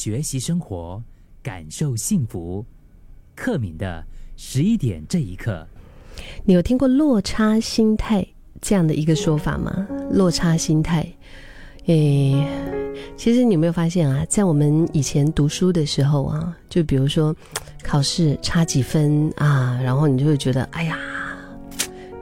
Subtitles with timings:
[0.00, 1.02] 学习生活，
[1.42, 2.64] 感受幸福。
[3.34, 4.04] 克敏的
[4.36, 5.66] 十一点这一刻，
[6.44, 8.24] 你有听过落差心态
[8.60, 9.88] 这样的一个说法吗？
[10.12, 11.04] 落差心态，
[11.86, 12.46] 诶，
[13.16, 17.34] 其实你有没有发现啊，在我们以前读书的时候啊，就比如说
[17.82, 20.96] 考试差几分啊，然后你就会觉得，哎呀。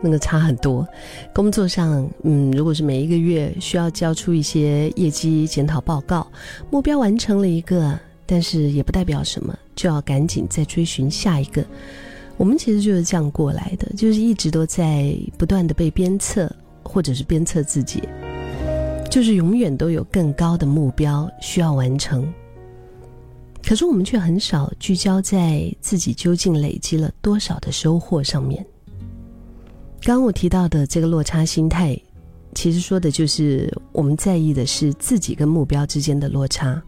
[0.00, 0.86] 那个差很多，
[1.32, 6.26] 工作上，嗯，如果是每一个月需要交出一些业绩检讨报告，
[6.70, 11.64] 目标完成了一个，但是也不代表什么，就要赶紧再追寻下一个。
[12.36, 18.02] 我们其实就是这样过来的，就是一直都在不断的被鞭策，或者是鞭策自己，
[19.10, 22.30] 就是永远都有更高的目标需要完成。
[23.66, 28.64] 可是我们却很少聚焦在自己究竟累积了多少的收获上面。
[30.06, 32.00] 刚我提到的这个落差心态，
[32.54, 36.80] 其实说的就是我们在意的是自己跟目标之间的落差。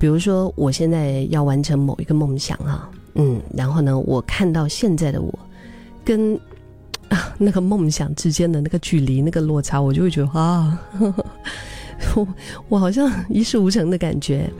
[0.00, 5.32] 比如说，我现在要完成某一个梦想啊，嗯，然后呢，我看到现在的我
[6.04, 6.34] 跟
[7.08, 10.76] 啊 那个梦想之间的那个距离、那个落差，我就会觉得啊，
[12.16, 12.28] 我
[12.68, 14.50] 我好像一事无成的感觉。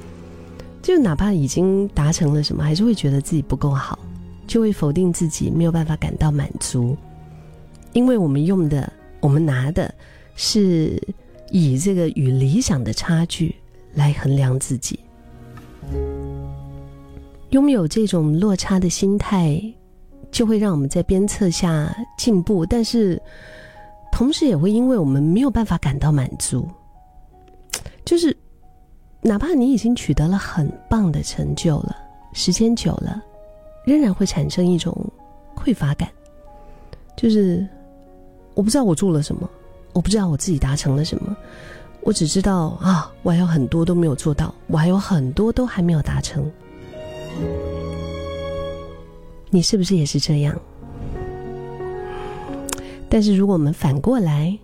[0.81, 3.99] 就哪怕已经达成了什么，还是会觉得自己不够好，
[4.47, 6.97] 就会否定自己，没有办法感到满足。
[7.93, 9.93] 因为我们用的，我们拿的，
[10.37, 11.03] 是
[11.51, 13.55] 以这个与理想的差距
[13.95, 14.99] 来衡量自己。
[17.51, 19.61] 拥有这种落差的心态，
[20.31, 23.21] 就会让我们在鞭策下进步，但是
[24.13, 26.69] 同时也会因为我们没有办法感到满足。
[28.05, 28.37] 就是
[29.23, 31.97] 哪怕你已经取得了很棒的成就了，
[32.35, 33.21] 时间久了，
[33.85, 34.95] 仍然会产生一种
[35.57, 36.09] 匮乏感，
[37.17, 37.67] 就是。
[38.59, 39.49] 我不知道我做了什么，
[39.93, 41.37] 我不知道我自己达成了什么，
[42.01, 46.51] 我只知道啊，我还有很多都没有做到，我还有很多都还没有达成。
[49.49, 50.61] 你是不是也是这样？
[53.09, 54.59] 但是如果我们反过来，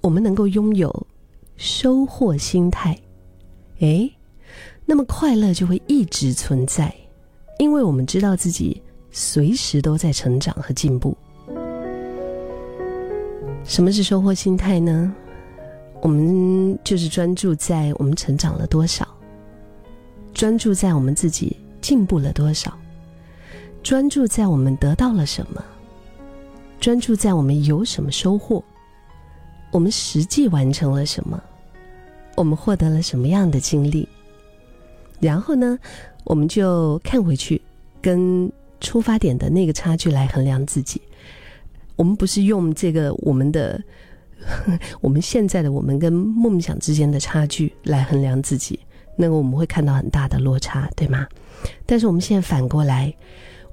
[0.00, 1.06] 我们能够拥有
[1.58, 2.98] 收获心态，
[3.80, 4.10] 诶，
[4.86, 6.94] 那么快乐就会一直存在，
[7.58, 11.14] 因为我们知道自己随时都在成长和进步。
[13.68, 15.14] 什么是收获心态呢？
[16.00, 19.06] 我们就是专注在我们成长了多少，
[20.32, 22.72] 专注在我们自己进步了多少，
[23.82, 25.62] 专注在我们得到了什么，
[26.80, 28.64] 专注在我们有什么收获，
[29.70, 31.38] 我们实际完成了什么，
[32.36, 34.08] 我们获得了什么样的经历，
[35.20, 35.78] 然后呢，
[36.24, 37.60] 我们就看回去，
[38.00, 41.02] 跟出发点的那个差距来衡量自己。
[41.98, 43.82] 我们不是用这个我们的
[45.02, 48.78] 我们现在的我们跟梦想之间的差距来衡量自己，
[49.16, 51.26] 那个我们会看到很大的落差，对吗？
[51.84, 53.12] 但是我们现在反过来，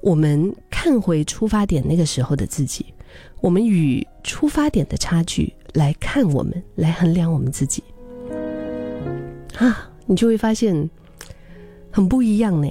[0.00, 2.84] 我们看回出发点那个时候的自己，
[3.40, 7.84] 我们与出发点的差距来看我们，来衡量我们自己，
[9.56, 10.90] 啊，你就会发现
[11.92, 12.68] 很不一样呢，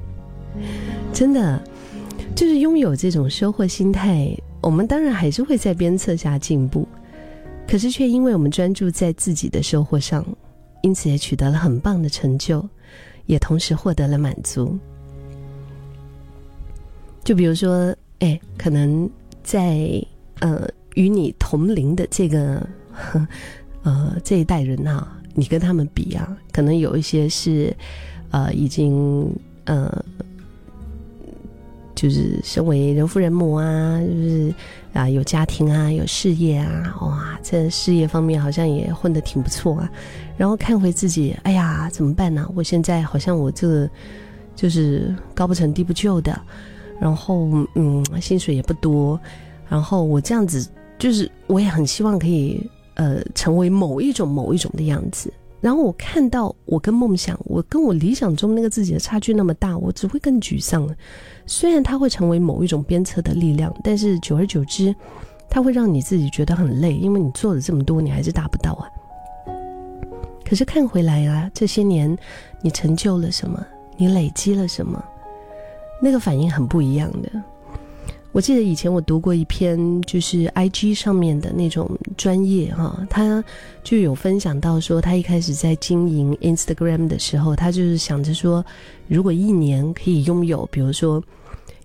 [1.14, 1.62] 真的，
[2.36, 4.36] 就是拥有这种收获心态。
[4.62, 6.86] 我们当然还是会在鞭策下进步，
[7.66, 10.24] 可是却因为我们专注在自己的收获上，
[10.82, 12.62] 因此也取得了很棒的成就，
[13.24, 14.78] 也同时获得了满足。
[17.24, 19.08] 就比如说，哎，可能
[19.42, 20.04] 在
[20.40, 22.66] 呃与你同龄的这个
[23.82, 27.74] 呃这一代人啊，你跟他们比啊，可能有一些是
[28.30, 29.34] 呃已经
[29.64, 30.04] 呃。
[32.00, 34.54] 就是身为人父人母啊，就是
[34.94, 39.90] 啊有家庭啊，有事业啊，哇，在事业方面好像也混得挺不错啊。
[40.38, 42.50] 然后看回自己，哎呀，怎么办呢？
[42.54, 43.90] 我现在好像我这个
[44.56, 46.40] 就是高不成低不就的，
[46.98, 49.20] 然后嗯，薪水也不多，
[49.68, 50.66] 然后我这样子，
[50.98, 55.30] 就是我也很希望可以呃成为某一种某一种的样子。
[55.60, 60.88] 然后我看到我跟梦想，我跟我理想中那个自己的差距那么大，我只会更沮丧。
[61.46, 64.94] 虽然它会成为某一种鞭策的力量，但是久而久之，
[65.48, 68.88] 它会让你自己觉得很累，因为你做了这么多，你还是达不到啊。
[70.44, 72.16] 可是看回来啊，这些年
[72.62, 73.64] 你成就了什么？
[73.96, 75.04] 你累积了什么？
[76.02, 77.30] 那个反应很不一样的。
[78.32, 83.42] 我记得以前我读过一篇，就是 I G 上面的那种专业哈，他
[83.82, 88.64] 就有分享到说，他一开始在经营 Instagram 的时候，他就是想着说，
[89.08, 91.20] 如果一年可以拥有，比如说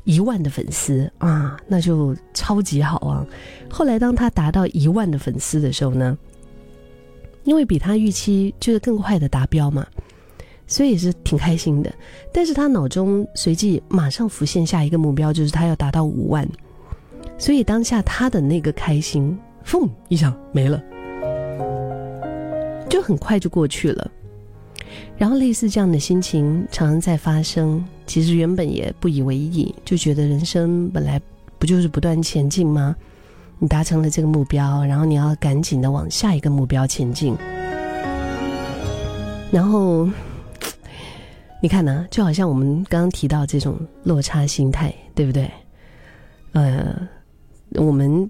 [0.04, 3.26] 一万的粉丝啊，那就超级好啊。
[3.68, 6.16] 后来当他达到一万的粉丝的时候呢，
[7.44, 9.84] 因为比他预期就是更快的达标嘛，
[10.68, 11.94] 所以也是挺开心的。
[12.34, 16.48] 但是他脑中随即马上浮现下一个目标，就是他要达到五万，
[17.38, 20.82] 所以当下他的那个开心，砰一下没了，
[22.90, 24.12] 就很快就过去了。
[25.18, 31.22] 然后类似这样的心情常常在发生，其实原本也不以为意，就觉得人生本来
[31.58, 32.96] 不就是不断前进吗？
[33.58, 37.36] 你达成了这个目标，然后你要赶紧的往下一个目标前进。
[39.52, 40.10] 然后
[41.62, 45.50] 你看呢，就好像我们刚刚提到这种落差心态，对不对？
[46.54, 46.96] 呃，
[47.76, 48.30] 我们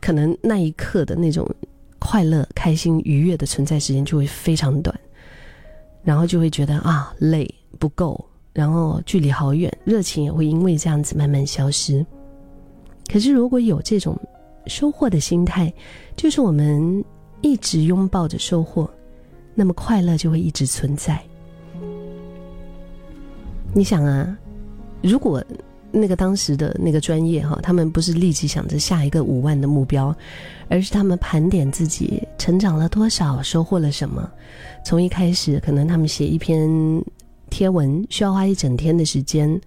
[0.00, 1.48] 可能那一刻的那种
[1.98, 4.98] 快乐、开心、愉悦的存在时间就会非常短。
[6.02, 12.06] 然后就会觉得啊累不够，然后距离好远，热情也会因为这样子慢慢消失。
[13.10, 14.16] 可是如果有这种
[14.66, 15.72] 收获的心态，
[16.14, 17.04] 就是我们
[17.40, 18.88] 一直拥抱着收获，
[19.52, 21.20] 那么快乐就会一直存在。
[23.76, 24.36] 你想啊，
[25.02, 25.44] 如果。
[25.92, 30.14] 那个当时的那个专业哈，他们不是立即想着下一个五万的目标，
[30.68, 34.28] 而是他们盘点自己成长了多少，收获了什么。
[34.84, 36.68] 从一开始，可能他们写一篇
[37.48, 39.58] 贴文需要花一整天的时间，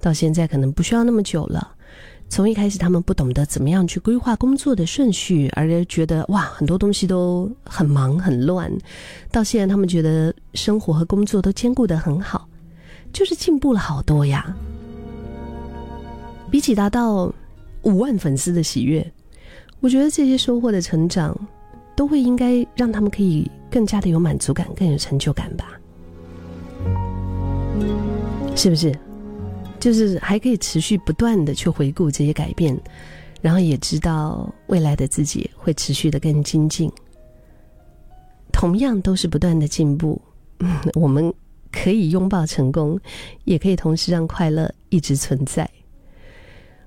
[0.00, 1.72] 到现在可能不需要那么久了。
[2.28, 8.72] 从一开始，他们不懂得怎么样去规划工作的顺序，而觉得哇，很多东西都很忙很乱，
[9.30, 12.48] 到现在他们觉得生活和工作都兼顾得很好，
[13.12, 14.54] 就是进步了好多呀。
[16.50, 17.32] 比起达到
[17.82, 19.12] 五万粉丝的喜悦，
[19.80, 21.36] 我觉得这些收获的成长，
[21.96, 25.72] 都会应该让他们可以更加的有满足感，更有成就感吧？
[28.54, 28.96] 是不是？
[29.78, 32.76] 就是还可以持续不断的去回顾这些改变，
[33.42, 36.90] 然后也知道未来的自己会持续的更精进。
[38.52, 40.20] 同样都是不断的进步，
[40.94, 41.32] 我们
[41.82, 42.98] 可以拥抱成功，
[43.44, 45.68] 也可以同时让快乐一直存在。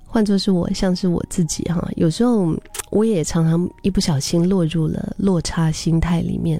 [0.05, 2.55] 换作是我，像是我自己哈，有时候
[2.89, 6.59] 我也常常一不小心落入了落差心态里面。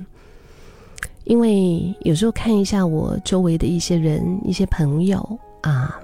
[1.24, 6.00] 因为有时候看一下我周围的一些人、一些朋友啊，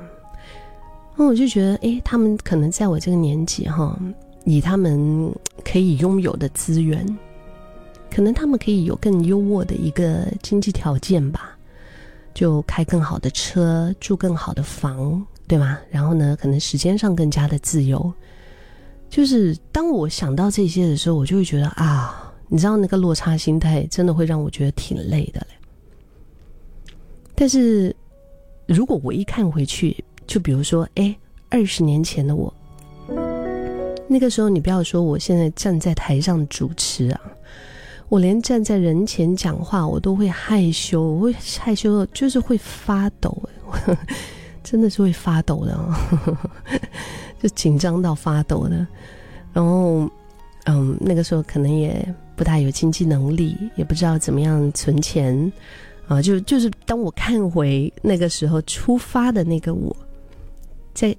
[1.15, 3.97] 那我就觉得，哎，他们可能在我这个年纪哈，
[4.45, 5.31] 以他们
[5.63, 7.05] 可以拥有的资源，
[8.11, 11.54] 可能他们可以有更优渥的一个经济条件吧，
[12.35, 15.25] 就开更好的车，住更好的房。
[15.47, 15.77] 对吗？
[15.91, 16.35] 然后呢？
[16.41, 18.11] 可能时间上更加的自由。
[19.11, 25.47] 就是当我想到这些的时候，我就会觉得啊，你知道那个落差心态真的会让我觉得挺累的嘞。
[27.35, 27.95] 但是
[28.65, 31.15] 如果我一看回去，就比如说，哎，
[31.49, 32.51] 二十年前的我，
[34.07, 37.21] 那个时候你不要说我现在站在台上主持啊，
[38.09, 43.37] 我连站在人前讲话我都会害羞，我会害羞的，就是会发抖。
[44.63, 45.77] 真的是会发抖的，
[47.39, 48.87] 就紧张到发抖的。
[49.53, 50.09] 然后，
[50.65, 52.03] 嗯，那个时候可能也
[52.35, 55.51] 不大有经济能力，也不知道怎么样存钱
[56.07, 56.19] 啊。
[56.19, 59.95] 就就是当我看回那个时候出发的那个我，
[60.95, 61.15] 在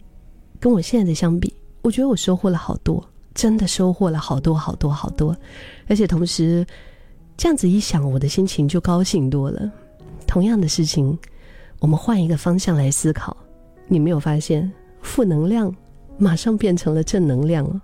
[0.59, 3.05] 跟我现在的相比，我觉得我收获了好多，
[3.37, 5.37] 真的收获了好多好多好多。
[5.87, 6.67] 而且同时，
[7.37, 9.71] 这样子一想，我的心情就高兴多了。
[10.27, 11.17] 同样的事情。
[11.79, 13.37] 我们换一个方向来思考，
[13.87, 15.73] 你没有发现负能量
[16.17, 17.79] 马上变成了正能量了？